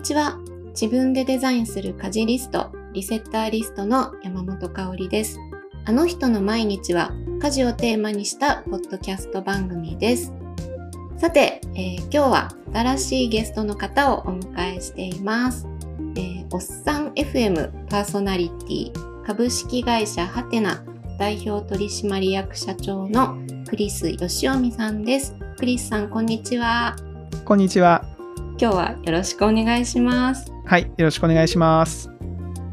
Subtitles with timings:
[0.00, 0.38] にちは。
[0.68, 5.38] 自分でデザインする家事リスト、リセッターリストの山本香里です。
[5.84, 7.12] あの人の毎日は
[7.42, 10.32] 家事をテーマにしたポッドキャスト番組です。
[11.18, 15.68] さて、えー、今日は新しいゲストの方をお迎えしています。
[16.16, 20.82] えー、おっさん FM パーソナリティ株式会社ハテナ
[21.18, 23.36] 代表取締役社長の
[23.68, 25.36] クリス義臣さんです。
[25.58, 26.96] クリスさん、こんにちは。
[27.44, 28.19] こんにちは。
[28.60, 30.52] 今日はよろしくお願いします。
[30.66, 32.10] はい、よろしくお願いします。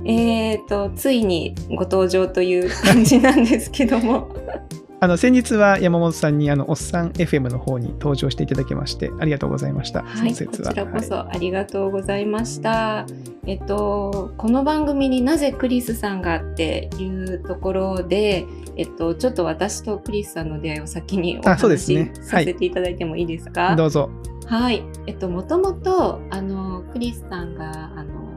[0.04, 4.28] えーと、ついにご登場という感じなんですけども。
[5.00, 10.02] あの先日は山本さんにあのおっさん FM の方に登場していただきましてありがとうございました。
[10.02, 12.70] はい、こちらこそありがとうございました。
[12.70, 13.06] は
[13.46, 23.62] い、えっとこの番組になぜクリスさんがっていうところで、えっとちょっと私とクリスさんの出会いを先にお話しさせていただいてもいいですか？
[23.68, 24.10] はい、どうぞ。
[24.48, 24.84] はい。
[25.06, 28.28] えっと、もともと、あの、クリスさんが、あの、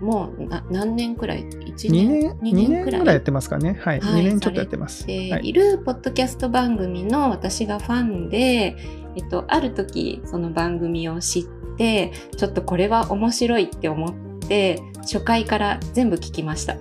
[0.00, 3.06] もうな何年くらい ?1 年 ?2 年 ,2 年くらい？
[3.06, 3.78] やってますかね。
[3.80, 4.00] はい。
[4.00, 5.06] はい、2年ちょっとやってます。
[5.06, 8.76] はい、いるポッドキャスト番組の私がファンで、
[9.16, 11.44] えっと、ある時、その番組を知っ
[11.78, 14.14] て、ちょっとこれは面白いって思っ
[14.48, 16.76] て、初回から全部聞きました。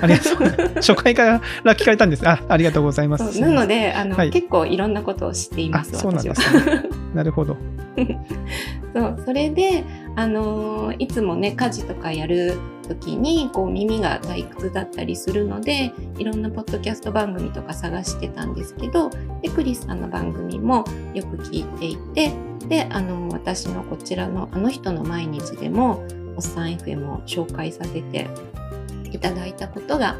[0.00, 0.74] ありがとう。
[0.76, 2.28] 初回から聞かれたんです。
[2.28, 3.40] あ、ありがとうございます。
[3.40, 5.96] なので、あの、はい、結構いろんなことを知っています。
[5.98, 7.56] そうなんです、ね、 なるほど。
[8.94, 9.84] そうそれで、
[10.16, 19.10] あのー、いつもね家事とかやる時にこう耳が退屈だったりするのでいろんなポッドキャスト番組とか探してたんですけど
[19.42, 22.32] でクリスさんの番組もよく聞いていて
[22.68, 26.02] で、あのー、私のこちらの「あの人の毎日」でも
[26.38, 28.28] おっさん FM を紹介させて
[29.10, 30.16] いただいたことが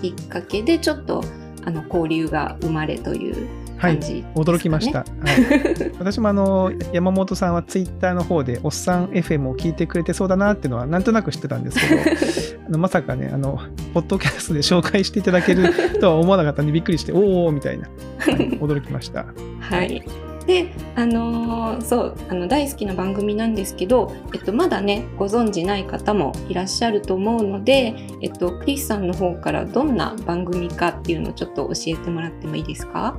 [0.00, 1.24] きっかけでちょっと
[1.64, 13.60] あの交流が生まれという感じ、ね、はい、驚きました、はい、 私もあの山本さんはツイッターの方でおっさん FM を聞いてくれてそうだなっていうのはなんとなく知ってたんですけど あのまさかねあの
[13.94, 19.26] ポッドキャストで紹介していただけるとは思わなかったんでびっくりしておおみたいな、はい、 驚きました。
[19.58, 33.14] はいで、あのー、そう、あの大好きな番組なんですけど、えっと、まだね、ご存じない方もいらっしゃると思うので、えっと、クリスさんの方からどんな番組かっていうのをちょっと教えてもらってもいいですか？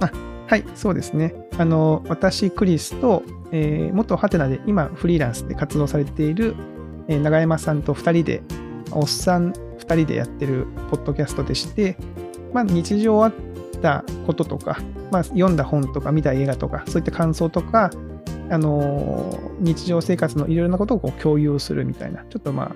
[0.47, 1.35] はい、そうですね。
[1.59, 6.55] あの、私、クリスと、えー、元ハテナで今フリーランスで活動されている、
[7.07, 8.41] えー、長山さんと2人で、
[8.91, 11.95] おっさん2人でやってるポッドキャストでして、
[12.53, 13.31] まあ、日常あっ
[13.81, 14.79] たこととか、
[15.11, 17.91] まあ、読んだ本とか見た映画とか、そういった感想とか、
[18.51, 22.75] あのー、日常生活のいろいろなことをこう共有するみたいな、ちょっとまあ、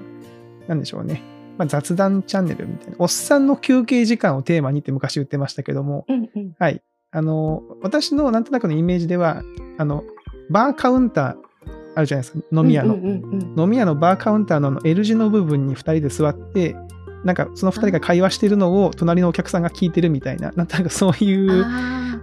[0.67, 1.21] なんでしょうね。
[1.57, 6.81] まあ、雑談チャンネルみたいな、おっさんの休憩時間をテーマにって昔言ってましたけども、うんうん、はい。
[7.11, 9.43] あの、私のなんとなくのイメージでは、
[9.77, 10.03] あの、
[10.49, 11.35] バーカウンター
[11.95, 12.95] あるじゃないですか、飲み屋の。
[12.95, 16.75] 飲み屋のバーカウンターの L 字の部分に2人で座って、
[17.23, 21.65] なんかその2人が会話してるのを隣のお客さんが聞いてるみたいな、 なんとなくそういう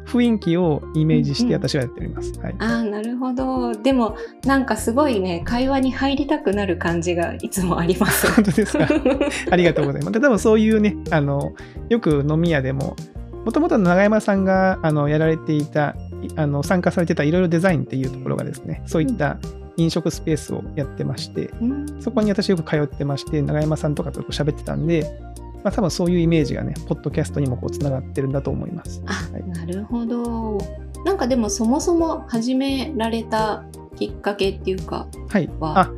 [0.07, 2.33] 雰囲気をイメージして私はやっております。
[2.41, 3.73] はい、ああ、なるほど。
[3.75, 8.27] でも、なんかすごいね、会話に入りたくなる感じがいつもあります。
[8.35, 8.87] 本当ですか？
[9.51, 10.21] ありがとうございます。
[10.21, 11.53] 多分そういうね、あの、
[11.89, 12.97] よく飲み屋でも、
[13.45, 15.97] もともと長山さんがあのやられていた、
[16.37, 19.39] あの参加されてたいろいろデザインっていうところがですね、そういった
[19.77, 25.21] 飲食スペースをやってまして、うん、そこに私よく通ってまして、長山さんとかと喋ってたんで、
[25.63, 29.03] まあ、多分そういうイメージがね、ポッドキャストにもこうつながってるんだと思います。
[29.07, 30.59] あ、はい、なるほど。
[31.05, 33.65] なんかでもそもそも始められた
[33.97, 35.91] きっかけっていうかはい、あ。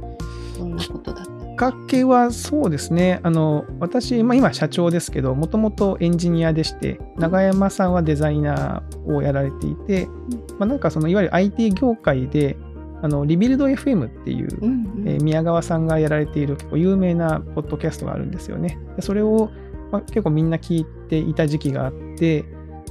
[0.58, 1.32] どんなことだった？
[1.52, 10.06] っかけはそうですね、あの私、まあ、今社長ですけど、もともとエンジニアでして、永山さんはデザイナーをやられていて、
[10.58, 12.56] まあ、なんかそのいわゆる IT 業界で、
[13.02, 18.78] あのリビルド FM っていう、うんうん、えー、宮川さんがやられている結構有名なポッドキャストがあるんですよね。
[18.96, 19.50] でそれを、
[19.90, 22.44] まあ、結構みんな聞いていた時期があって、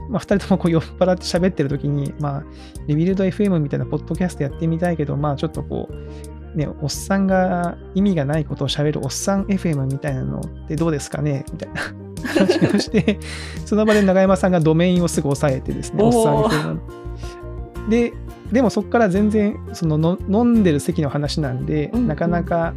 [0.09, 2.43] まあ、2人ともこう酔っ払って喋ってる時に、まあ、
[2.87, 11.45] リビルド FM みたいなポッドキャストやってみたいけど、まあ、ちょっとこう、ね、おっさんが意味がないことを喋るおっさん FM みたいなのってどうですかね？
[11.51, 11.81] みたいな
[12.27, 13.19] 話をして、
[13.65, 17.89] その場で永山さんがドメインをすぐ押さえてですね、おっさん FM。
[17.89, 18.13] で、
[18.51, 22.73] でもそこから全然そのの飲んでる席の話なんで、うんうん、なかなか、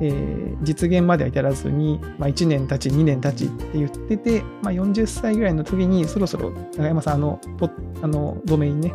[0.00, 7.70] えー、実現までは至らずに、まあ、1年経ち2年経ちって言ってて、まあ、40歳ぐらいの時にそろそろ永山さんあのポ
[8.02, 8.94] あのドメインね、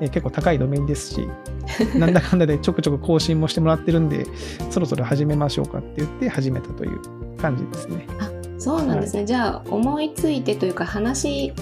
[0.00, 1.28] えー、結構高いドメインですし
[1.98, 4.26] なんだかんだでちょくちょく更新もしてもらってるんで、
[4.70, 7.00] そろそろ始めましょうかって言って始めたという
[7.38, 8.06] 感じですね。
[8.18, 9.20] あそうなんですね。
[9.20, 11.52] はい、じゃあ、思いついてというか、話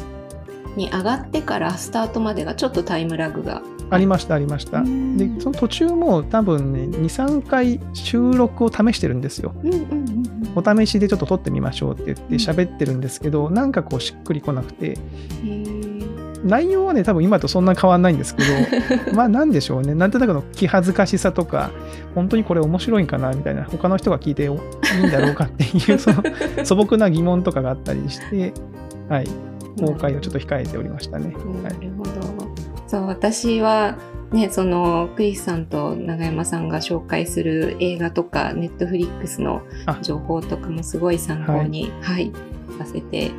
[0.76, 4.78] に上がってからスタートまでがちょっとタイムラグがありましたありました。
[4.78, 5.16] うん。
[5.16, 9.54] でその途中も多分ね23回収録を試してるんですよ。
[9.62, 10.52] うんうんうんうん。
[10.54, 12.34] お試しでちょっと撮ってみましょうって言ってうん。
[12.36, 14.98] 喋ってるんですけど、なんかこうしっくりこなくて。
[16.42, 19.94] 内容はね多分今とそんな変わんないんですけど まあなんでしょうね。
[19.94, 21.70] なんとなくの気恥ずかしさとか
[22.14, 24.48] 本当にこれ面白いんかなみたいな他の人が聞いていい
[25.06, 26.22] んだろうかっていう その
[26.64, 28.54] 素朴な疑問とかがあったりして、
[29.08, 29.28] はい、
[29.78, 31.34] 公開をちょっと控えておりましたね。
[31.34, 32.39] はないるほど。
[32.90, 33.96] そう私は
[34.32, 39.96] ねそのクリスさんと永山さんが紹介する映画とかネットフリックスのあ。
[40.02, 42.32] 情報とかもすごい参考にはい、
[42.78, 43.30] させて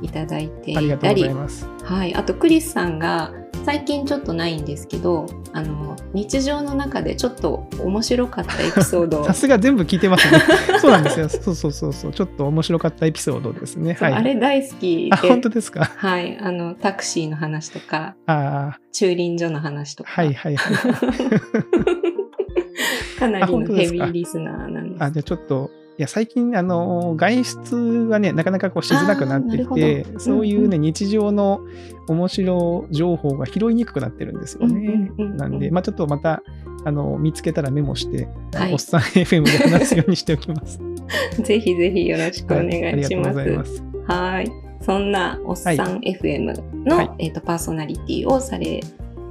[0.00, 1.68] いただいてありがとういたりございます。
[1.82, 10.38] はい、あとクリスさんが最近ちょっとないんですけどあの日常の中でちょっと面白かったエピソードを さすが全部聞いてますね。
[10.80, 11.28] そうなんですよ。
[11.28, 12.12] そうそうそうそう。
[12.12, 13.96] ちょっと面白かったエピソードですね。
[13.98, 14.12] はい。
[14.12, 15.84] あれ大好きあ、で本当ですか？
[15.96, 20.74] はい、あのタクシーの話とかあ駐輪所の話とあ、か、はいはいはい。
[23.18, 31.60] かなりのヘビーリスナーなんですあ、じゃあちょっと、いや、最近、あの、外出がね、なかなかこうしづらくなってきて、どそういうね、うん日常の
[32.08, 34.74] 面白情報が拾いにくくなってるんですよね。
[34.74, 36.42] うんうんうんうんなんで、まあちょっとまた、
[36.84, 40.80] あの、見つけたらメモして、はいおっさん FM で話すようにしておきます。
[41.42, 43.28] ぜひぜひよろしくお願はいありがとういします。
[43.28, 43.84] ございます。
[44.06, 44.64] はい。
[44.80, 48.80] そんなおっさん FM の、はいえー、とパーソナリティをされ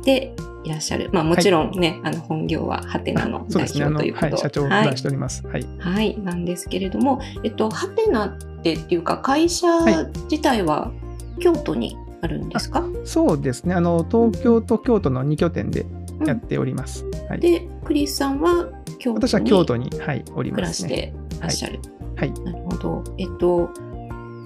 [0.04, 1.10] ていらっしゃる。
[1.12, 5.46] まあもちろんね、あの本業はハテナの代表ということはい、社長をはい出しております。
[5.48, 5.66] はい。
[5.80, 10.92] はい、なんですけれども、えっと、ハテナってっていうか会社はい自体は
[11.40, 13.76] 京都にあるんですか、そうですね。
[13.76, 15.86] あの、東京と京都の2拠点で
[16.20, 17.06] うんやっております。
[17.28, 17.40] はい。
[17.40, 18.70] で、クリスさんは
[19.00, 20.90] 京都に私は京都に、はい、おり暮ますね。
[20.90, 21.80] らしてらっしゃる。
[22.16, 22.32] はい。
[22.32, 23.04] なるほど。
[23.18, 23.70] えっと、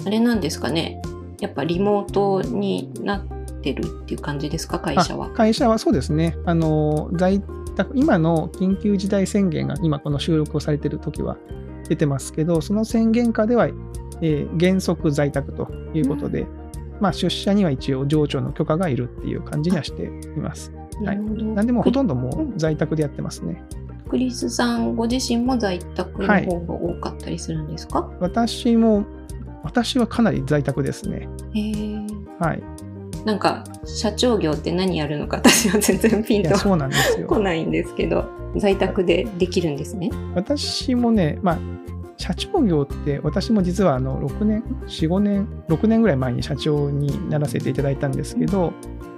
[0.06, 1.02] あれなんですかね。
[1.40, 3.37] やっぱリモートになって
[3.74, 5.28] るっていう感じですか、会社は？
[5.28, 5.30] あ。
[5.32, 6.38] 会社はそうですね。
[6.46, 7.42] あの、在
[7.76, 11.38] 宅、今の緊急事態宣言が、今この収録をされている時は
[11.88, 13.68] 出てますけど、その宣言下では、
[14.22, 16.48] えー原則在宅ということで、
[17.00, 20.10] まあ、出社には一応、上長の許可がいるっていう感じにはしてい
[20.40, 20.72] ます。
[21.04, 21.46] なるほど。
[21.46, 23.64] なんでもうほとんどもうんう在宅でやってますね。
[24.10, 29.06] クリスさんご自身も在宅の方が多かったりするんですか、私も、
[29.64, 31.30] 私はかなり在宅ですね。
[32.40, 32.64] はい。
[33.26, 37.28] なんか社長業って何やるのか私は全然ピンとそうなんですよ。
[37.28, 38.26] 来ないんですけど
[38.58, 40.10] 在宅でできるんですね？
[40.34, 41.58] 私もね、まあ、
[42.18, 48.74] 社長業って私も実はあの6年4、5年6年ぐらい前に社長にならせていただいたんですけど、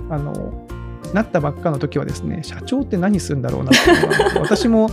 [0.09, 0.67] あの
[1.13, 3.73] なったばっかの時はですね社長って何するんだろうなっ
[4.33, 4.89] て私も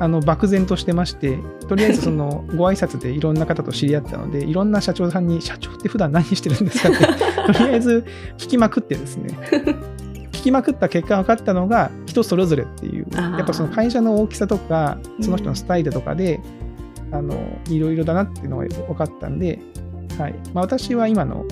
[0.00, 6.88] あの漠然としてましてとりあえずその ご挨拶でいろんな方と知り合ったのでいろんな社長さんに社長って普段何してるんですか？
[6.90, 6.92] っ
[7.46, 8.04] て とりあえず
[8.36, 9.28] 聞きまくってですね。
[10.32, 16.40] 聞きまくった結果分かったのが人それぞれっていうやっぱその会社の大きさとかその人のスタイルとかで、
[17.10, 17.34] あの
[17.68, 19.58] いろいろだなっていうのが分かったんで、
[20.16, 20.34] はい。
[20.54, 21.44] まあ、私は今の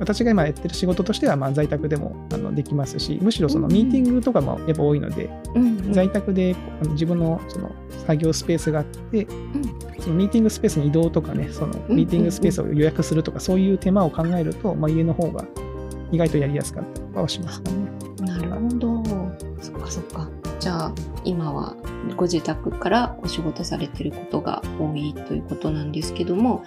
[0.00, 6.54] 私が今やってる仕事としてはまあ在宅でもあのできますしむしろそのミーティングとかもやっぱ多いので、うんうん在宅で
[6.90, 7.72] 自分のその
[8.06, 9.26] 作業スペースがあって、
[9.98, 15.44] そのミーティングスペースに移動とかねそのうんミーティングスペースを予約するとか、そういう手間を考えると、まあ、家の方が
[16.12, 17.76] 意外とやりやすかったはしますかね。
[18.20, 19.02] なるほど。
[19.60, 20.28] そっかそっか。
[20.60, 21.74] じゃあ今は
[22.16, 26.62] ご自宅からお仕事されてることが多いということなんですけども、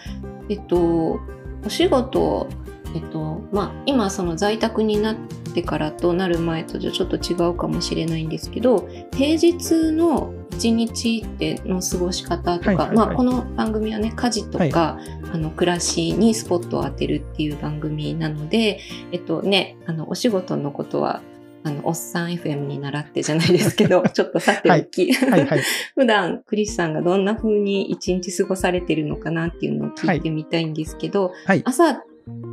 [0.50, 1.22] えっと、
[1.66, 2.50] お仕事、
[2.96, 5.16] えっと、まあ今その在宅になっ
[5.54, 12.96] てからとなる前とじゃちょっと違うかもしれないんですけど、平日の一日っての過ごし方とか、はいはいはい。
[12.96, 15.00] まあこの番組はね、家事とか、
[15.32, 18.80] あの暮らしにスポットを当てるっていう番組なので、
[19.12, 21.22] えっとね、あのお仕事のことは
[21.64, 25.46] あのおっさん FM に習ってじゃないですけど、 ちょっとさておき、はい。
[25.46, 25.62] はい。
[25.96, 31.62] 普段クリスさんがどんな風に一日過ごされてるのかなっていうのを聞いてみたいんですけど、はい。
[31.66, 32.04] 朝、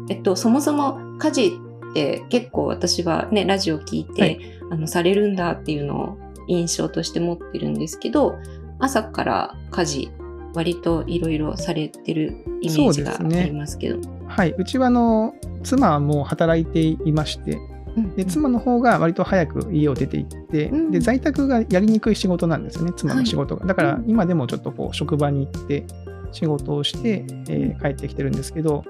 [0.09, 1.61] えっと、そもそも家事
[1.91, 4.41] って結構私はね、ラジオ聞いて、はい。
[4.71, 8.39] あの、されるんだっていうのを印象として持ってるんですけど、
[8.79, 10.11] 朝から家事、
[10.55, 14.01] 割といろいろされてるイメージがありますけど。
[14.27, 17.59] はい、うちはあの妻はもう働いていまして、
[17.97, 20.91] うんで妻の方が割と早く家を出て行って、うん。
[20.91, 23.67] で在宅がやりにくい仕事なんですよね、妻の仕事が。
[23.67, 24.05] だからうん。
[24.09, 25.85] 今でもちょっとこう職場に行って
[26.33, 28.85] 仕事をして、えー帰ってきてるんですけど、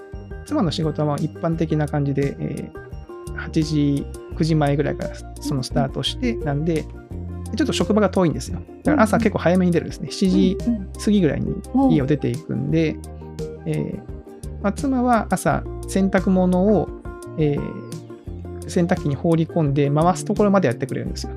[0.47, 2.91] 妻の仕事はまあ一般的な感じで、えー
[3.37, 4.07] 8時、
[4.37, 6.85] 9時前ぐらいからそのスタートして、なんで、
[7.57, 8.61] ちょっと職場が遠いんですよ。
[8.83, 10.09] だから朝結構早めに出るんですね。
[10.11, 10.59] 7時
[11.03, 11.55] 過ぎぐらいに
[11.91, 12.97] 家を出ていくんで、
[13.67, 13.99] えー
[14.63, 16.89] まあ、妻は朝洗濯物を、
[17.39, 17.91] えー
[18.69, 21.33] 洗濯機に放り込んで回すところまでやってくれるんですよ。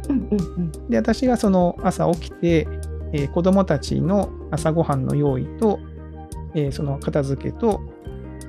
[0.87, 2.67] で私がその朝起きて、
[3.11, 5.79] えー子供たちの朝ごはんの用意と、
[6.53, 7.81] えーその片付けと、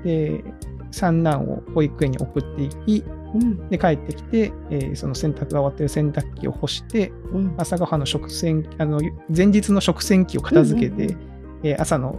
[0.05, 0.45] で
[0.91, 3.69] 三男を保育園に送っていきうん。
[3.69, 7.55] で帰ってきて、えーその洗濯が終わってる洗濯機を干してうん。
[7.59, 9.01] 朝ごはんの食洗あの
[9.35, 11.19] 前日の食洗機を片付けて、うんうん。
[11.65, 12.19] えー朝の、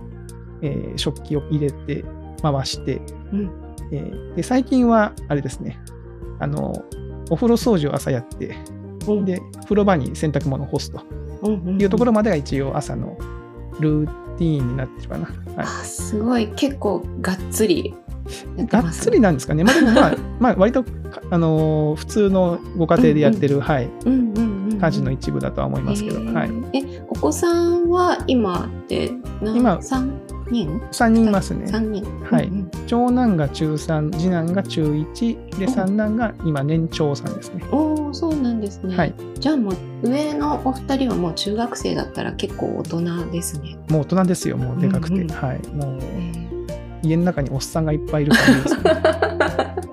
[0.61, 2.03] えー食器を入れて
[2.41, 3.01] 回して、
[3.31, 3.51] うん。
[3.91, 5.79] えーで最近はあれですね。
[6.39, 6.73] あの
[7.29, 8.55] お風呂掃除を朝やって
[9.07, 9.25] うん。
[9.25, 11.01] で風呂場に洗濯物を干すと
[11.79, 13.17] いうところまでが一応朝の
[13.79, 15.25] ルーティーンになってるかな。
[15.25, 16.47] はあすごい。
[16.55, 17.93] 結構がっつり
[18.57, 19.63] やい、ってますがっつりなんですかね。
[19.63, 20.89] まあ、でもまあ、 まあ、割と、か
[21.29, 24.79] あのー普通のご家庭でやってる、はい、うんうんうんうん。
[24.79, 29.11] 家事の一部だとは思いますけど、はい、えお子さんは今って
[29.41, 30.11] 何今三？
[30.49, 31.67] 人？3人いますね。
[31.67, 32.03] 三人。
[32.23, 32.47] はい。
[32.47, 32.71] うんうん。
[32.87, 37.63] 長男が中3、次男が中1、で、三男が今年長さんですね。
[37.71, 45.15] おおそうなんですね、はい、じゃあもう上のお二人はもう中学生だったら結構大人ですね、もう大人ですよ、もうでかくて。
[45.15, 46.45] うんうんはい、もうえ
[47.03, 48.81] 家の中におっさんがいっぱいいる感じですね。
[48.83, 49.85] ー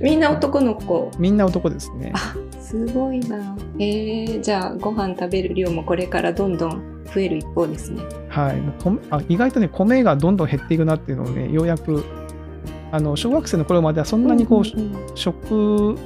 [0.02, 1.10] みんな男の子。
[1.18, 2.12] みんな男ですね。
[2.14, 3.56] あすごいな。
[3.78, 8.02] えー、じゃあご飯食べる量もこれからどんどん増える一方ですね。
[8.28, 8.62] はい、
[9.10, 12.04] あ意外とね、米がどんどん減っていくなっていうのをね、ようやく、
[12.92, 15.16] あの小学生の頃まではそんなにこう、うんうんうん。
[15.16, 15.98] 食、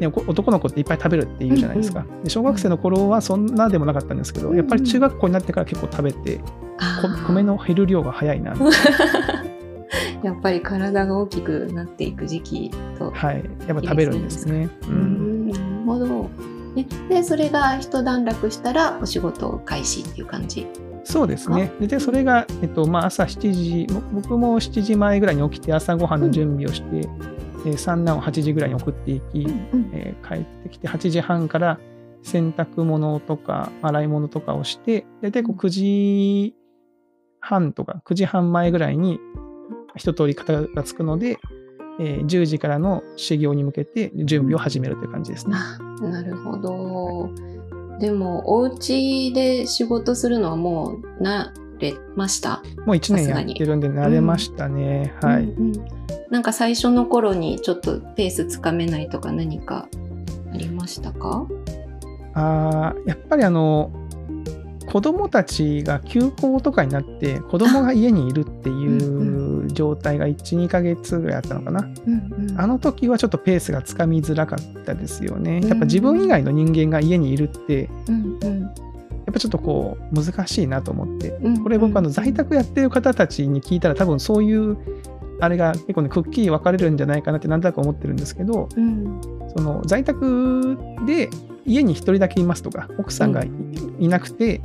[0.00, 4.58] ね、お男の子っていっぱい食べるっていうじゃないですか、で小学生の頃はそんなでもなかったんですけど、うんうん。
[4.58, 6.40] やっぱり中学校になってから結構食べて、
[7.26, 8.54] 米の減る量が早いな、
[10.22, 14.68] やっぱり体が大きくなっていく時期とはい、やっぱ食べるんですね。
[14.88, 15.48] ううん。
[15.48, 15.86] ん。
[15.86, 16.49] なるほど。
[16.74, 20.66] ね、でそれが一段落したらお仕事開始っていう感じ。
[21.04, 21.72] そうですね。
[21.80, 27.08] で、でそれが、えっとまあ、朝7時、ぼ僕も7時前ぐらいに起きて朝ごはんの準備をして、
[27.66, 31.78] えー三男を8時ぐらいに送っていき、うんえー帰ってきて8時半から
[32.22, 36.54] 洗濯物とか洗い物とかをして、大体こう9時
[37.40, 39.18] 半とか9時半前ぐらいに
[39.96, 41.38] 一通り片がつくので、
[42.00, 45.54] えー10時からの始業に向けて準備を始めるという感じですね。
[45.56, 47.30] あなるほど。
[48.00, 52.62] でもお家で仕事するのはもう慣れました？
[52.86, 55.14] もう1年やってるんで慣れましたね。
[55.22, 55.42] はい。
[55.44, 55.84] うんうん
[56.30, 59.88] なんか最初の頃にちょっとペースつかめないとか何か
[60.54, 61.44] ありましたか？
[62.34, 63.90] あーやっぱりあの
[64.90, 75.60] 子供たちが休校とかになって子供が家にいるっていう状態が12ヶ月ぐらいあったのかな、うんうんあの時はちょっとペースがつかみづらかったですよね。
[75.62, 75.68] うん。
[75.68, 78.62] やっぱ自分以外の人間が家にいるってうんうん。
[78.62, 78.72] やっ
[79.32, 81.28] ぱちょっとこう難しいなと思って。
[81.42, 84.76] うんこれ僕あの在宅やってる方たちに聞いたら多分そういう
[85.40, 89.20] あれが結構ねくっきり分かれるんじゃないかなってなんとなく思ってるんですけどうん。
[89.56, 91.30] その在宅で
[91.66, 93.44] 家に一人だけいますとか奥さんが
[93.98, 94.60] い,、なくて、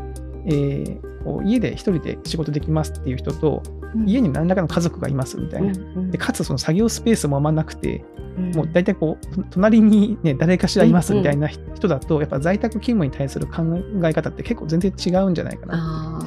[0.46, 3.64] えーこう家で一人で仕事できますっていう人と
[3.96, 4.08] うん。
[4.08, 6.12] 家に何らかの家族がいますみたいな、うんうん。
[6.12, 8.06] でかつその作業スペースもあんまなくて、
[8.38, 8.52] うん。
[8.52, 13.64] もう大体こうと隣に、ね、誰かしらいますみたいな人だと、やっぱ在宅勤務に対する考
[14.04, 16.25] え方って結構全然違うんじゃないかなあ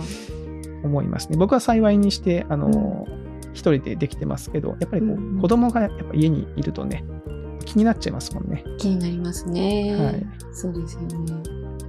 [0.82, 1.36] と思いますね。
[1.36, 3.06] 僕は幸いにしてあの、
[3.52, 5.40] 一人でできてますけどやっぱりこう、うんうん。
[5.40, 7.04] 子供がやっぱ家にいるとね
[7.64, 8.64] 気になっちゃいますもんね。
[8.66, 9.96] ー気になりますね。
[9.96, 10.26] はい。
[10.52, 11.08] そうですよね。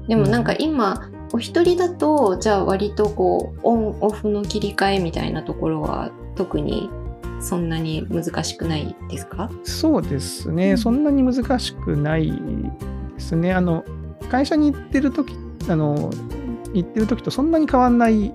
[0.08, 6.90] でもなんか今、お一人だとじゃあ割とこうオンオフの切り替えみたいなところは特に
[7.40, 9.50] そんなに難しくないですか？
[9.64, 13.54] そうですね、うんそんなに難しくないですね。
[13.54, 13.86] あの
[14.30, 15.34] 会社に行ってる時
[15.70, 16.10] あの
[16.74, 18.34] 行ってる時とそんなに変わんない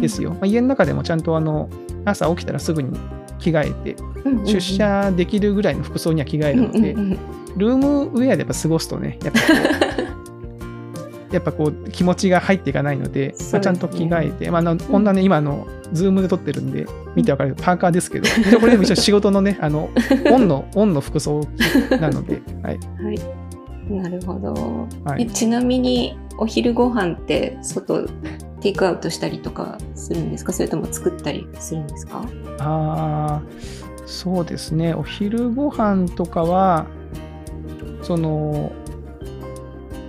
[0.00, 0.30] ですよ。
[0.30, 1.68] まあ、家の中でもちゃんとあの
[2.04, 2.98] 朝起きたらすぐに
[3.38, 4.46] 着替えて、うんうんうん。
[4.46, 7.18] 出社できるぐらいの服装には着替えるので、うんうんうん
[7.56, 9.38] ルームウェアでやっぱ過ごすとね、やっぱ
[11.32, 18.28] やっぱこう気持ちが入っていかないので、まあ、ちゃんと着替えて、まあ、こんなね、今あの、 Zoom で撮ってるんで、見てわかるパーカーですけど、
[18.60, 19.90] これでも一応仕事のね、 あの、
[20.32, 21.40] オンの、オンの服装
[22.00, 22.78] なので、はい。
[23.02, 23.20] はい。
[23.92, 24.54] なるほど。
[25.04, 28.06] はい、えちなみにお昼ご飯って外
[28.60, 30.54] テイクアウトしたりとかするんですか？
[30.54, 32.24] それとも作ったりするんですか？
[32.60, 33.42] ああ、
[34.06, 36.86] そうですね、お昼ご飯とかは、
[38.02, 38.72] その、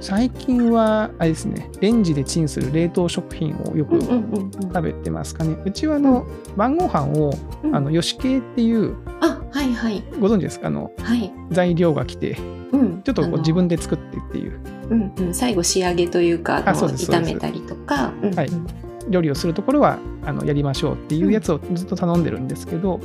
[0.06, 4.00] 最近は、あれですね、レンジでチンする冷凍食品をよく。
[4.00, 5.58] 食べてますかね。
[5.66, 7.34] うちはあの、晩ご飯を、
[7.64, 7.76] うん。
[7.76, 10.04] あの、吉系っていう、あはいはい。
[10.20, 10.68] ご存知ですか？
[10.68, 11.34] あの、はい。
[11.50, 12.38] 材料が来て、
[12.72, 13.02] うん。
[13.02, 14.60] ちょっとこう自分で作ってっていう、
[14.92, 19.10] うんうん、最後仕上げというかあそうです炒めたりとか、はい。
[19.10, 23.00] 料理をするところはあのやりましょうっていうやつをずっと頼んでるんですけど、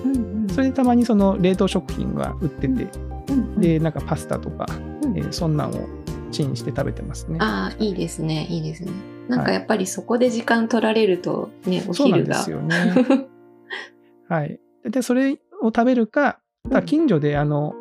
[0.52, 2.88] それでたまにその冷凍食品が売ってて、
[3.30, 3.58] うん。
[3.58, 4.66] で、なんかパスタとか、
[5.02, 5.16] うん。
[5.16, 5.88] えーそんなんを
[6.30, 7.38] チンして食べてますね。
[7.40, 8.92] ああ、いいですね、いいですね。
[9.28, 12.38] なんかはいやっぱりそこで時間取られるとね、おそうなん昼が。
[12.38, 12.94] ですよね。
[14.28, 14.60] はい。
[14.84, 15.32] でで、それ
[15.62, 17.74] を食べるか、ただ近所で、あの、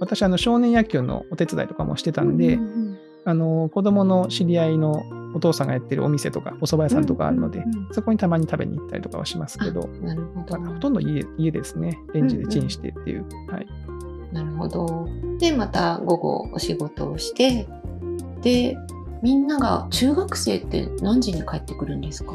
[0.00, 2.98] 私、あの、少年野球のお手伝いとかもしてたんで、うんうん
[3.28, 5.02] あの、子供の知り合いの
[5.34, 10.60] お父さんがやってるお店とか、お蕎麦屋さんとかあるので、うんうんうんそこにたまに食べに行ったりとかはしますけど、うんなるほど。
[10.60, 11.98] ほとんど家家ですね。
[12.12, 13.24] レンジでチンしてっていう。
[13.50, 13.66] はい。
[14.32, 15.08] なるほど。
[15.40, 17.66] で、また午後お仕事をして、
[18.46, 18.78] で、
[19.22, 22.32] みんなが中学生って何時に帰ってくるんですか、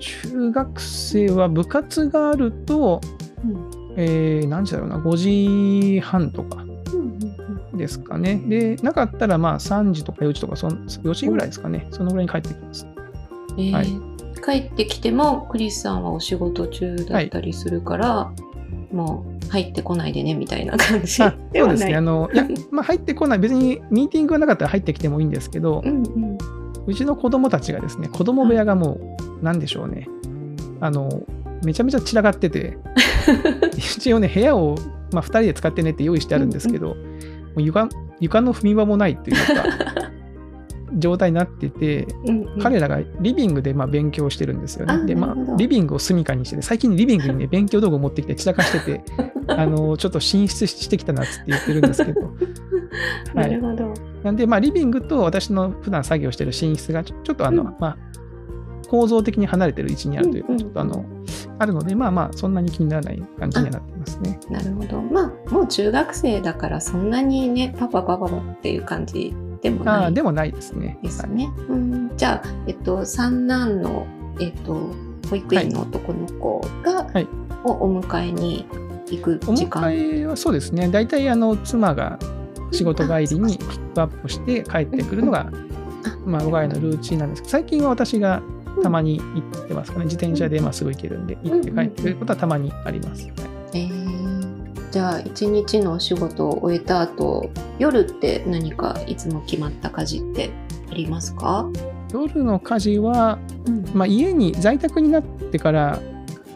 [0.00, 3.00] 中学生は部活があると、
[3.44, 8.42] うんえー、何時だろうな、5時半とかうんですかね。
[8.48, 11.86] で、なかったらまあ3時とか4時とか、そん4時ぐらいですかね。
[11.92, 12.84] そのぐらいに帰ってきます。
[13.56, 14.12] えーはい
[14.44, 18.32] 帰ってきてもクリスさんはお仕事中だったりするから、
[18.90, 21.06] もう入ってこないでねみたいな感じ。
[21.08, 21.94] そうですね。
[21.94, 23.38] あの、いや、 まあ入ってこない。
[23.38, 26.38] 別にミーティングがなかったら入ってきてもいいんですけどう、んうん
[26.84, 28.98] うちの子供たちがですね、子供部屋がも
[29.40, 30.08] う、なんでしょうね。
[30.80, 31.22] あの、
[31.64, 32.76] めちゃめちゃ散らかってて、
[33.76, 34.74] 一応ね、部屋を、
[35.12, 36.94] まあ、2人で使ってねって用意してあるんですけど、も
[37.58, 39.64] う床床の踏み場もないというか、
[40.98, 45.06] 状態になってて、うんうん彼らがリビングでまあ勉強してるんですよあね。
[45.06, 49.04] で、まあ、リビングを住処にしてて、最近リビングにね、勉強道具を持ってきて散らかしてて、
[49.48, 52.20] あの、 ちょっと進出してきたなって言ってるんですけど、
[53.34, 53.94] なるほど。
[54.22, 57.96] なんで、まあ、リビングと私の普段作業してる寝室がちょっとあの、うんまあ、
[58.88, 61.04] 構造的に離れてる位置にあるというか、うんうんちょっとあの、
[61.58, 64.38] あるので、まあまあ、そんなに気にならない感じにはなってますね。
[64.50, 65.00] なるほど。
[65.00, 70.98] まあもう中学生だからそんなにねパパパパパっていう感じでもああ、ないでもないですね。
[71.02, 71.50] ですね。
[71.68, 74.06] うん、じゃあ、えっと、三男の、
[74.40, 74.74] えっと、
[75.30, 77.28] 保育園の男の子が、はい
[77.64, 78.66] をお迎えに
[79.06, 79.82] 行くお時間。
[79.84, 80.88] 迎えはそうですね。
[80.88, 82.18] 大体、あの、妻が
[82.72, 85.50] 仕事帰りにピックアップして帰ってくるのが、
[86.24, 88.42] まあ、我が家のルーチンなんですけど、最近は私が
[88.82, 90.04] たまに行ってますかね。
[90.04, 93.22] 自転車でまあすぐ行けるんで、行って帰ってくることはたまにあります。
[93.26, 93.32] はい
[93.74, 94.21] えー
[94.92, 100.50] じゃあ一日のお仕事を終えた後夜って何かいつも決まった家事って
[100.90, 101.66] ありますか、
[102.12, 103.84] 夜の家事は、うん。
[103.94, 105.98] まあ、家に在宅になってから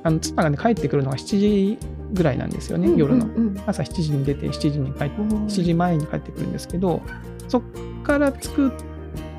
[0.02, 1.78] あの妻が、ね、帰ってくるのが7時
[2.12, 3.26] ぐらいなんですよね、夜の。
[3.64, 5.46] 朝7時に出て7時に帰ってうん。
[5.46, 7.00] 7時前に帰ってくるんですけど
[7.48, 7.62] そっ
[8.02, 8.70] から作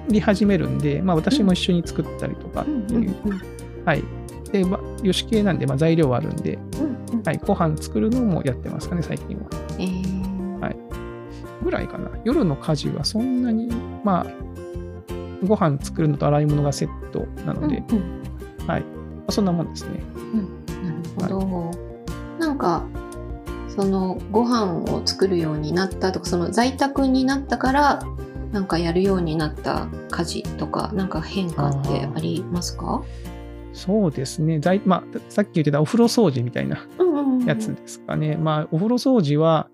[0.09, 2.99] り始めるんで、まあ、私も一緒に作ったりとかってう。
[2.99, 3.15] んいう、
[3.85, 4.03] はい。
[4.51, 6.96] で、まあ、よし系なんで、まあ、材料はあるんで、うんうん
[7.27, 9.45] はい、ご飯作るのもやってますかね最近は
[9.79, 10.77] えーはい
[11.61, 13.67] ぐらいかな夜の家事はそんなに
[14.03, 14.25] まあ
[15.45, 18.83] ご飯作るのと洗い物がセットなので、うんうんはい。
[19.29, 19.99] そんなもんですね。
[21.17, 22.05] なるほど。
[22.39, 22.85] なんか
[23.67, 27.99] そのご飯を作るようになったとかその在宅になったから
[28.51, 33.03] なんかやるようになった家事とかなんか変化ってありますか？
[33.73, 34.59] そうですね。
[34.59, 37.06] 在まあ、さっき言ってたお風呂掃除みたいなうんうんうん
[37.47, 38.37] やつですかね。
[38.37, 39.69] まあ、お風呂掃除は、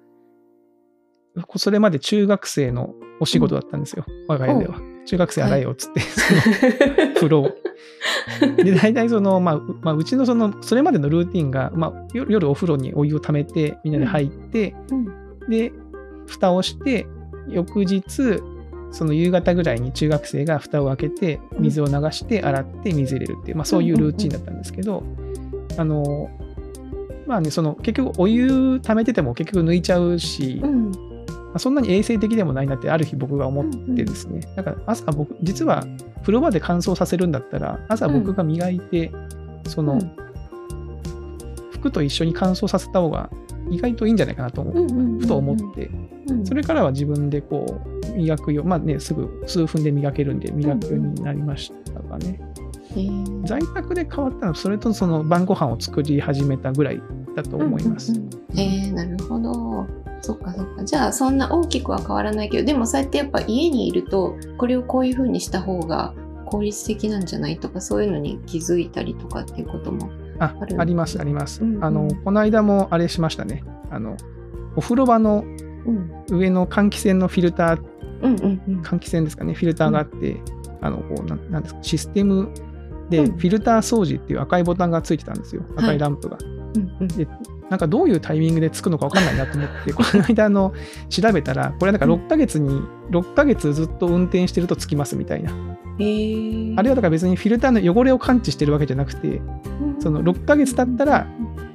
[1.56, 4.06] それまで中学生のお仕事だったんですよ。
[4.28, 4.80] 我が家では。
[5.06, 6.42] 中学生洗えよっつって、その
[7.16, 7.52] 風呂を。
[8.64, 15.72] で、大体その、まあ、うまあ、うちのその、それまでのルーティンが、まあ、よ夜お風呂にお湯を溜めて、みんなで入って、うんで、
[16.28, 17.06] 蓋をして、
[17.48, 18.04] 翌日、
[18.92, 25.04] その夕方ぐらいに中学生が蓋を開けて、水を流して、洗って、水入れるっていう、まあそういうルーチンだったんですけど、
[25.78, 26.30] あの、
[27.28, 30.92] まあね、その結局お湯溜めてても結局抜いちゃうし、まうん。
[31.54, 35.86] あそんなに衛生的でもないなってある日僕が思ってですね、だから朝僕、実は
[36.22, 39.12] 風呂場で乾燥させるんだったら、朝僕が磨いて、
[39.68, 40.16] その、うん。
[41.72, 43.30] 服と一緒に乾燥させた方が
[43.70, 45.20] 意外といいんじゃないかなと思ううんうんうんうん。
[45.20, 45.90] ふと思って、
[46.28, 46.46] うん。
[46.46, 52.53] それからは自分でこう磨くよまあねすぐ数分で磨けるんで磨くようになりましたかね、えー
[53.46, 57.02] 在宅で変わったのはそれとその晩ご飯を作り始めたぐらい
[57.36, 58.60] だと思います、うんうんうん。
[58.60, 59.86] えーなるほど。
[60.22, 60.84] そっかそっか。
[60.86, 66.14] じゃあそんな大きくは変わらないけど、でもそうやってやっぱ家にいると、これをこういう風にした方が
[66.46, 70.10] 効率的なんじゃないとか、そういうのに気づいたりとかっていうことも。
[70.40, 71.84] あありますあります、うんうん。
[71.84, 74.18] あのこの間もあれしましたねあの
[74.76, 75.44] お風呂場の
[75.86, 76.12] うん。
[76.30, 77.84] 上の換気扇のフィルター。
[78.22, 78.82] うんうんうん。
[78.82, 79.54] 換気扇ですかね。
[79.54, 80.38] フィルターがあって、
[80.80, 81.84] あのこうなんなんですか？
[81.84, 82.50] システム
[83.14, 83.38] でうん。
[83.38, 86.38] フィルター掃除っていう赤いボタンがついてたんですよ、赤いランプが。
[86.76, 87.08] うんうん。
[87.08, 87.28] で
[87.70, 90.74] なんかどういうタイミングでつくのか分かんないなと思って、 この間あの
[91.10, 95.52] 調べたら、これなんか6ヶ月に、6ヶ月ずっと運転してるとつきますみたいな。
[95.52, 99.42] あれはだから別にフィルターの汚れを感知してるわけじゃなくて、
[100.00, 101.28] その6ヶ月経ったら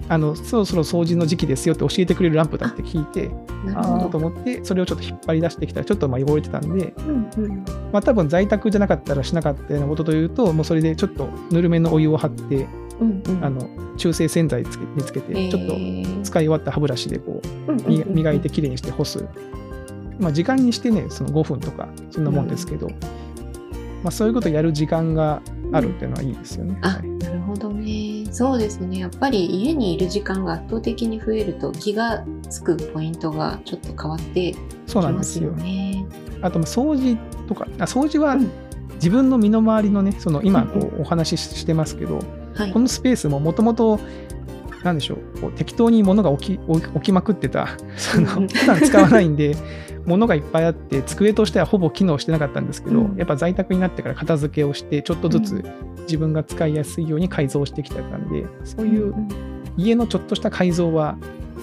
[0.09, 3.31] あのそろそろ掃除の時期ですよって教えてくれるランプだって聞いて
[3.75, 7.65] ああと思ってそれをちょっと引っ張り出してきたらちょっとまあ汚れてたんで、うんうん。
[7.93, 12.67] まあ、多分在宅じゃなかったらしなかったようなことというともうそれでちょっとぬるめのお湯を張って
[13.01, 13.45] うんうん。
[13.45, 19.27] あの中性洗剤つけにつけてちょっとと使い終わった歯ブラシでこうみ磨いてきれいにして干す、
[20.19, 26.79] まあ、時間にしてねその5分とかそんなもんですけど、まあ、そういうことをやる時間があるっていうのはいいですよね。
[26.83, 27.09] あはい。
[27.09, 28.99] なるほどねそうですね。
[28.99, 35.57] やっぱり家にいる時間が圧倒的に増えると気がつくポイントがちょっと変わってきそうなんでますすよよ。
[35.57, 36.07] ね。
[36.43, 38.51] あとまあ掃除とかあ掃除はうん。
[38.95, 42.19] 自分の身の回りのねその今こうお話ししてますけど、
[42.55, 42.73] はい。
[42.73, 44.01] このスペースももともと
[44.83, 46.61] なんでしょうこう適当に物が起き
[46.95, 49.57] 起きまくってたそのうん普段使わないんで
[50.05, 53.17] 物がいっぱいあって机としてはほぼ機能してなかったんですけど、うん。
[53.17, 55.65] やっぱ在宅になってから片付けをしてちょっとずうつ
[56.09, 59.15] 自分が使いやすいように改造してきたんでそううんいう
[59.77, 61.17] 家のちょっとした改造は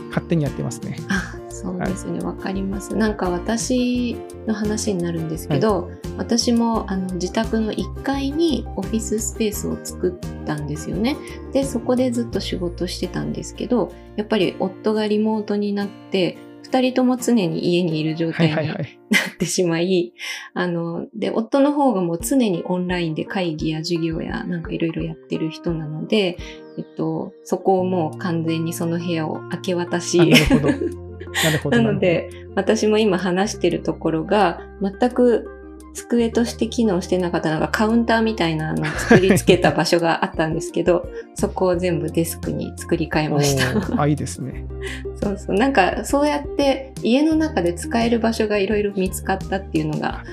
[0.09, 0.97] 勝手にやってますね。
[1.09, 2.19] あそうですね。
[2.19, 2.95] わかります。
[2.95, 11.17] なんか私の話になるんですけど、私もあの自宅の1階にオフィススペースを作ったんですよね。
[11.53, 16.37] でそこでずっと仕事してたんですけどやっぱり夫がリモートになって
[16.69, 18.99] 2人とも常に家にいる状はい態にないははい。
[19.35, 20.13] ってしまい、
[20.53, 26.37] あの、で、夫の方がもう常にオンラインで会議や授業やなんかいろいろやってる人なので、
[26.77, 30.95] えっと、そこをもう完全にその部屋を明け渡しあ、なるほど。
[31.43, 31.77] なるほど。
[31.83, 35.47] なので、私も今話してるところが、全く
[35.95, 43.79] 机として機能してなかったのがカウンターみたいなのを作り付けた場所があったんですけど、 そこを全部デスクに作り変えおました。
[43.79, 44.65] ーあ、いいですね。
[45.23, 45.55] そうそう。
[45.55, 50.23] なんか、そうやって家の中で使える場所がいろいろ見つかったっていうのが、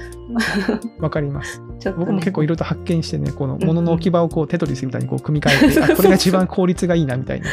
[0.99, 1.63] わかります。
[1.83, 7.49] ちょっと、ね、僕も結構いろいろと発見してね、このうん物の置き場をこうテトリスみたいにこう組み替えて、 あこれが一番効率がいいなみたいな、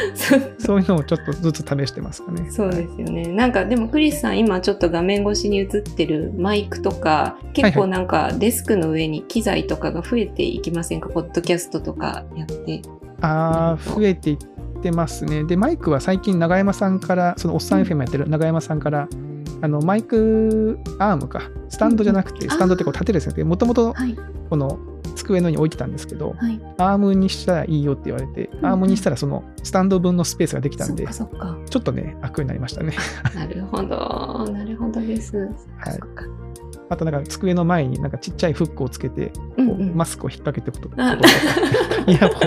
[0.58, 2.50] そういうのをちょっとずつ試してますかね。
[2.50, 3.26] そうですよね。
[3.28, 11.08] なんかでもクリスさん今ちょっと画面越しに映ってるマイクとか結構なんかデスクの上に機材とかが増えていきませんか？
[11.08, 12.82] ポッドキャストとかやって。
[13.22, 15.44] ああ、増えていってますね。
[15.44, 19.08] で、マイクは最近、永山さんから、そのおっさん FM やってる永山さんから、
[19.62, 23.46] あのマイクアームか、スタンドじゃなくて、うんスタンドってこう立てるんですよ。
[23.46, 24.16] もともとはい。
[24.48, 24.78] この
[25.14, 26.60] 机の上に置いてたんですけど、はい。
[26.78, 31.06] アームにしたらいいよって言われて、うんアームにしたらそのスタンド分のスペースができたんで。
[31.06, 32.94] ちょっとね、楽になりましたね。
[33.34, 34.48] なるほど。
[34.52, 35.32] なるほどです。
[35.32, 36.24] そっかそっか。
[36.90, 41.14] あとなんか机の前になんかちっちゃいフックをつけて、こううんうんマスクを引っ掛けておくとか、
[42.06, 42.40] イヤホンを引っ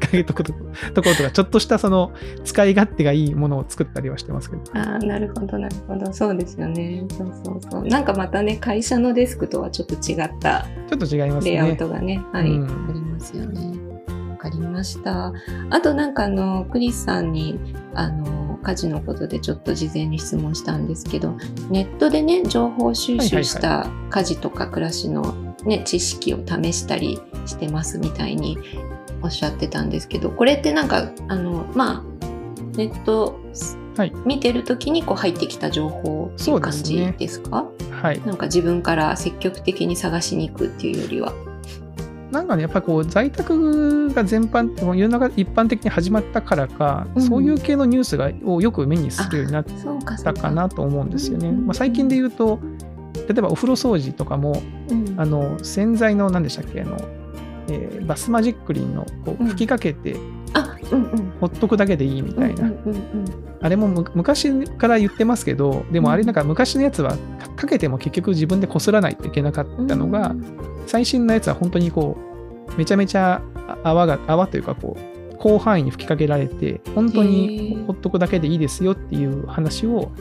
[0.00, 2.12] 掛けておくところとか、ちょっとしたその
[2.44, 4.62] 使い勝手がいいものを作ったりはしてますけど。
[4.74, 6.12] ああ、なるほど、なるほど。
[6.12, 7.04] そうですよね。
[7.10, 7.86] そうそうそう。
[7.86, 11.76] なんかまたね、会社のデスクとはちょっと違ったちょっと違いますレイアウね。
[11.76, 13.78] トがね、はい、うんありますよね。
[14.30, 15.32] わかりました。
[15.70, 17.58] あとなんかあの、クリスさんに、
[17.94, 21.36] あの、家事のことでちょっと事前に質問したんですけど、
[21.70, 28.58] ネットでね、情報収集した家事とか暮らしのね、知識を試したりしてますみたいに
[29.22, 32.04] おっしゃってたんですけど、これってなんか、あの、まあ、
[32.76, 33.38] ネット
[33.96, 37.68] はい見てるときにこう入ってきた情報っていう感じですねですか
[38.02, 38.20] はい。
[38.26, 41.32] なんか自分から積極的に探しに行くっていうよりは。
[42.30, 47.22] なんかね、やっぱりこう、在宅が全般、この世の中一般的に始まったからか、うん。
[47.22, 49.64] そういう系のニュースがをよく目にするようになっ
[50.22, 51.48] たかなと思うんですよね。
[51.48, 52.58] うんまあ、最近で言うと、
[53.28, 55.14] 例えばお風呂掃除とかも、うん。
[55.16, 56.96] あの洗剤の何でしたっけあの、
[57.68, 59.48] えーバスマジックリンのこううん。
[59.48, 60.18] 吹きかけてあ、
[60.90, 61.32] うんうん。
[61.40, 63.04] ほっとくだけでいいみたいな、うんうんうん
[63.60, 70.36] あれもむ昔から言ってますけどでもあれなんか昔のやつはかかけても結局自分でこすらないといけなかうんったのが、
[70.86, 72.18] 最新のやつは本当にこ
[72.68, 77.86] うめちゃめちゃあ泡が泡というかこう広範囲に吹きかけられて本当へにー。
[77.86, 80.12] ほっとくだけでいいですよっていう話を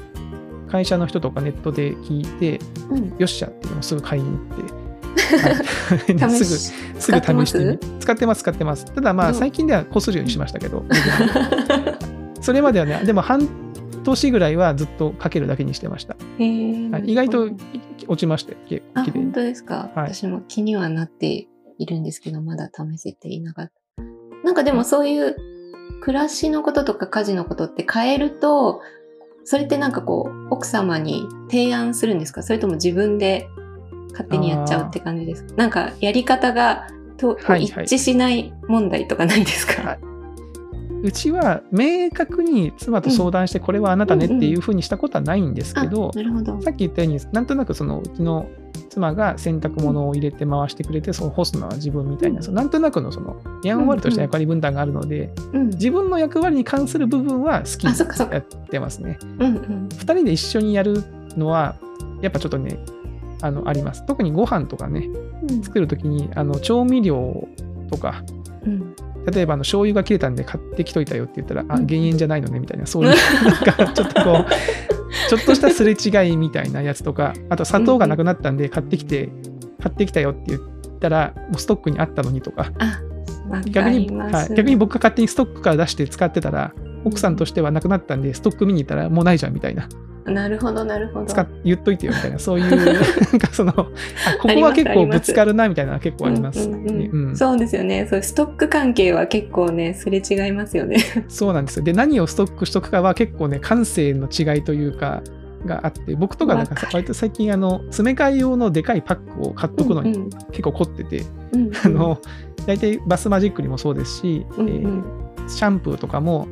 [0.70, 3.10] 会社の人とかネットで聞いてうん。
[3.18, 4.74] よっしゃっていうのをすぐ買いに行って、
[5.16, 5.96] は
[6.30, 8.42] い試すしぐすぐ試してみ使ってます？
[8.42, 9.36] 使ってますただまあうん。
[9.36, 10.84] 最近ではこするようにしましたけど
[12.42, 13.48] それまではねでも半
[14.04, 17.58] 年ぐらいはずっとかけるだけにしてました、はい意外とうん
[18.08, 20.14] 落ちましたよ結あ、本当ですか、はい。
[20.14, 21.48] 私も気にはなって
[21.78, 24.04] いるんですけど、まだ試せていなかった。
[24.44, 25.38] なんかでもそういう
[26.02, 28.82] 暮らしのこととか家事のことって変えると、
[29.46, 32.44] それってなんかこう、奥様に提案するんですか？
[32.44, 33.48] それとも自分で
[34.14, 35.44] 勝手にやっちゃうって感じです。
[35.44, 40.00] かなんかやり方がとはい一致しない問題とかないですか、はい。
[41.04, 46.62] うちは明確に妻と相談してこれはあなたねっていうふうにしたことはないんですけど、あなるほど。
[46.62, 48.48] さっき言ったようになんとなくそのうちの
[48.90, 57.98] 妻が洗濯物を入れて回してくれて、その干すのは自分みたいな、そのなんとなくのその、やんわりとした役割分担があるので、うん自分の役割に関する部分は好きに
[58.32, 59.18] やってますね。
[59.40, 59.88] うんうん。
[59.90, 61.04] 2人で一緒にやる
[61.36, 61.76] のは、
[62.22, 62.78] やっぱちょっとね、
[63.44, 64.06] あのあります。
[64.06, 65.10] 特にご飯とかね、
[65.50, 65.62] うん。
[65.62, 67.48] 作るときにあの調味料
[67.92, 68.24] とか、
[68.66, 68.96] うん。
[69.32, 71.86] 例えばあの醤油が切れたんで買ってきといたよって言ったら、あ、うん。
[71.86, 73.10] 減塩じゃないのねみたいな、そういう、
[73.44, 74.46] なんかちょっとこう、
[75.30, 79.30] ちょっとしたすれ違いみたいなやつとか、あと砂糖がなくなったんで買ってきて、
[79.82, 80.62] 買ってきたよって言っ
[81.00, 82.72] たら、もうストックにあったのにとか、
[83.66, 86.72] 逆に、はい、逆に僕が勝手にストックから出して使ってたら、
[87.06, 89.88] 奥さんとしてはなくなったんで、ストック見に行ったらもうないじゃんみたいな、
[90.26, 91.26] なるほどなるほど。
[91.26, 93.84] 使っ言っといてよみたいな、そういう、 なんかその、あ
[94.42, 96.70] ここは結構ぶつかるなみたいなのは結構あります。
[97.36, 98.08] そうですよね。
[98.10, 100.98] そうストック関係は結構ねすれ違いますよね。
[101.28, 101.84] そうなんですよ。
[101.84, 105.22] で、何をストックしとくかは結構ね、感性の違いというか、
[105.66, 110.30] があって、僕とかなんか割と最近、あの、詰め替え用のでかいパックを買っとくのにうん。
[110.52, 111.72] 結構凝ってて、うんうん。
[111.86, 112.20] あの、
[112.66, 114.74] 大体バスマジックにもそうですし、うんうん。
[114.74, 116.48] えーシャンプーとかも、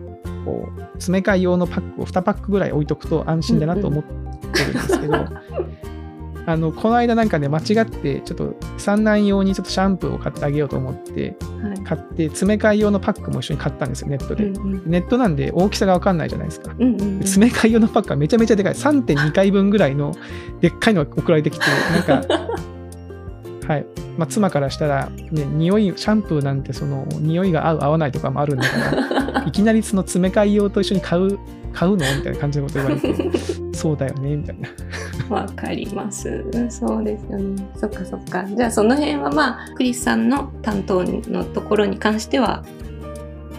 [0.45, 5.15] こう、詰め替え用のパックを2パックぐらい置いとくと安心だなと思ってるんですけど、
[6.45, 14.45] あの、この間なんかね、間違って、ちょっと三男用にちょっとシャンプーを買ってあげようと思って、はい買って、詰め替え用のパックも一緒に買ったんですよ、ネットで。
[14.45, 16.73] うんうんネットなんで大きさが分かんないじゃないですか。
[16.77, 18.73] うんうんうん詰め替え用のパックはめちゃめちゃでかい。
[18.73, 20.13] 3.2回分ぐらいの
[20.60, 21.65] でっかいのが送られてきて、
[22.10, 22.27] なんか、
[23.67, 23.86] はい。
[24.17, 31.39] まあ、妻からしたら、ね、匂い、シャンプーなんてその、匂いが合う、合わないとかもあるんだから、 いきなりその詰め替え用と一緒に買う、
[31.74, 33.15] 買うのみたいな感じのこと言われて、
[33.74, 34.69] そうだよね、みたいな。
[35.36, 36.43] わかります。
[36.69, 37.63] そうですよね。
[37.76, 38.45] そっかそっか。
[38.45, 42.63] じゃあその辺はまあ、クリスさんの担当のところに関しては、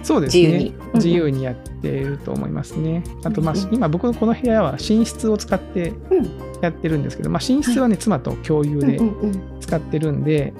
[0.02, 0.42] そうですね。
[0.42, 0.74] 自由に。
[0.76, 3.02] うん自由にやっていると思いますね。
[3.24, 6.52] あと、まあ今僕のこの部屋は寝室を使ってうん。
[6.62, 9.00] やってるんですけど、まあ、寝室はね、妻と共有で
[9.60, 10.54] 使ってるんで、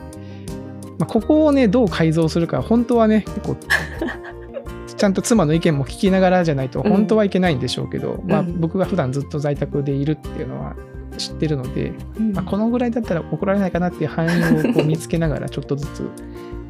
[0.98, 3.56] まあ、ここをね、どう改造するか、本当はね、結構、
[4.96, 6.90] ちゃんと妻の意見も聞きながらじゃないと、うん。
[6.90, 8.60] 本当はいけないんでしょうけど、まあ、うん。
[8.60, 10.74] 僕が普段ずっと在宅でいるっていうのは
[11.18, 12.32] 知ってるので、うん。
[12.32, 16.08] まあ、このぐらいだったら怒られないかなっていう範囲をこう見つけながら、ちょっとずつ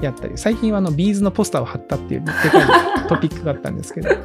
[0.07, 2.59] やったり、最近はあのビーズのポスターを貼ったっていうでか
[3.05, 4.19] い トピックがあったんですけど、はい。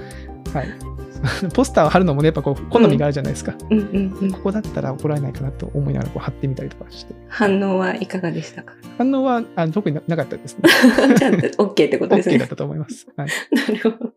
[1.54, 3.56] ポスターを貼るのもね、やっぱこう好みがあるじゃないですか。
[3.70, 7.16] うんうんうんここだったら怒られないかなと思いながらこう貼ってみたりとかして。
[7.28, 8.74] 反応はいかがでしたか？
[8.98, 10.70] 反応はあ特にななかったですね。
[11.18, 12.48] じゃあ OK ってことです OK だねっ。
[12.48, 13.08] たと思います。
[13.16, 13.28] はい。
[13.52, 14.14] なるほど。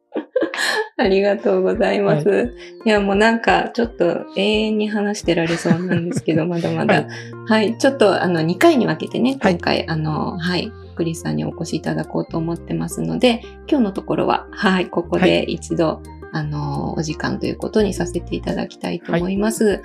[0.99, 2.55] ありがとうございます。
[2.85, 7.07] い、や、もうなんか、ちょっと永遠に話してられそうなんですけど、まだまだ。
[7.47, 19.83] はい、ちょっと、あの、2回に分けてね、はい今回、あの、はい、クリスさんにお越しいただこうと思ってますので、今日のところは、はい、ここはで一度、あの、お時間ということにさせていただきたいと思います。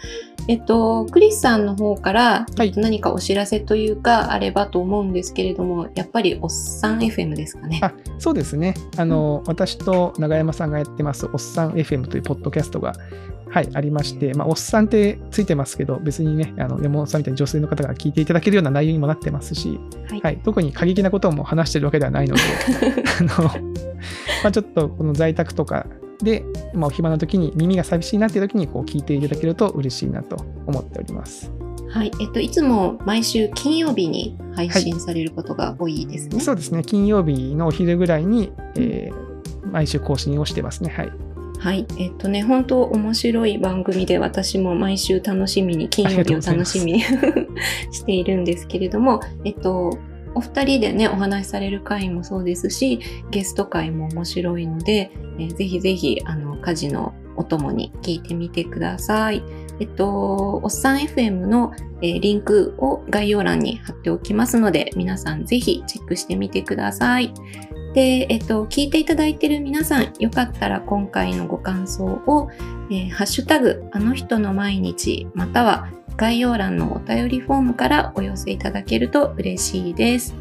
[0.49, 7.80] えっと、クリスさんの方から、何かお知らせというか、あればと思うんですけれども、やっぱり、おっさん FM ですかね。
[7.82, 8.73] あそうですね。
[8.97, 12.91] あの、私と永山さんがやってます、おっさん FM というポッドキャストが、
[13.50, 19.80] はい、ありまして、まあ、おっさんってついてますけど、別にね、あの山本さんみたいに女性の方が聞いていただけるような内容にもなってますし、
[20.10, 22.42] はいはい、特に過激なことも話してるわけではないので、
[23.20, 23.52] あの、ま
[24.50, 25.88] あ、ちょっとこの在宅とか
[26.22, 31.52] で、まあ、お暇な時に耳が寂しいなっていう時にこう聞いていただけると嬉しいなと思っております。
[31.90, 32.12] はい。
[32.20, 36.40] えっと、いつも毎週金曜日に配信されることが多いですね。
[36.42, 39.26] そうですね、金曜日のお昼ぐらいに、えー
[39.76, 40.90] 毎週更新をしてますね。
[40.90, 41.12] はい。
[41.60, 41.86] はい。
[41.98, 47.02] えっとね、本当面白い番組で私も毎週楽しみに、金曜日を楽しみに
[47.91, 49.98] しているんですけれども、えっと、
[50.36, 53.00] お二人でね、お話しされる回もそうですし、
[53.32, 59.44] ゲスト回も面白いので、えーぜひぜひ、あの、家事のお供に聞いてみてください。
[59.80, 67.34] えっと、おっさん FM の、えーリンクを概要欄に貼っておきますので、皆さんぜひチェックしてみてください。
[67.96, 72.50] で、えっと、聞いていただいている皆さん、よかったら今回のご感想を、
[72.92, 80.36] えーハッシュタグ、あの人の毎日、または概要欄のお便りフォームからお寄せいただけると嬉しいです。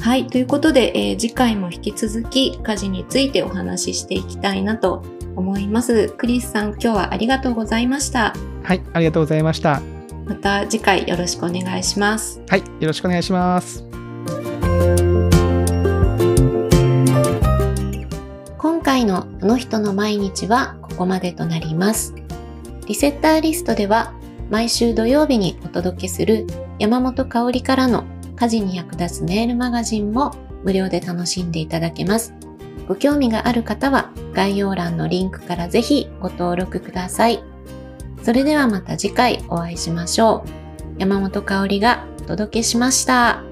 [0.00, 0.26] はい。
[0.26, 5.04] ということで、えー次回も引き続き家事についてお話ししていきたいなと
[5.36, 6.08] 思います。
[6.16, 8.34] クリスさん、今日はありがとうございました。
[8.62, 9.82] はい、ありがとうございました。
[10.24, 12.40] また次回よろしくお願いします。
[12.48, 14.05] はい、よろしくお願いします。
[18.96, 22.14] 回のあの人の毎日はここまでとなります。
[22.86, 24.14] リセッターリストでは
[24.48, 26.46] 毎週土曜日にお届けする
[26.78, 28.04] 山本香里からの
[28.36, 32.32] 家事に役立つメールマガジンも無料で楽しんでいただけます。
[32.88, 37.42] ご興味がある方は概要欄のリンクからぜひご登録ください。
[38.22, 40.48] それではまた次回お会いしましょう。
[40.98, 43.42] 山本香里がお届けしました。